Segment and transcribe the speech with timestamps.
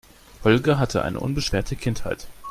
[0.43, 2.27] Holger hatte eine unbeschwerte Kindheit.